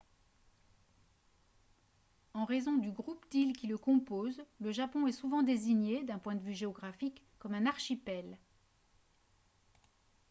[2.33, 6.33] en raison du groupe d'îles qui le composent le japon est souvent désigné d'un point
[6.33, 8.39] de vue géographique comme un «archipel»